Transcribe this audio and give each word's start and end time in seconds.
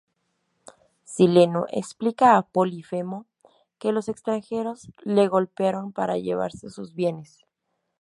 Sileno 1.13 1.67
explica 1.69 2.35
a 2.35 2.41
Polifemo 2.41 3.27
que 3.77 3.91
los 3.91 4.09
extranjeros 4.09 4.91
le 5.03 5.27
golpearon 5.27 5.91
para 5.93 6.17
llevarse 6.17 6.71
sus 6.71 6.95
bienes. 6.95 7.45